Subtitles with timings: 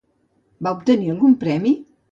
[0.69, 1.79] Va obtenir algun premi?